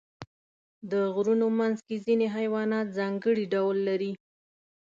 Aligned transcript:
د 0.91 0.93
غرونو 1.13 1.47
منځ 1.59 1.77
کې 1.87 1.95
ځینې 2.05 2.27
حیوانات 2.37 2.87
ځانګړي 2.97 3.45
ډول 3.53 3.77
لري. 3.87 4.11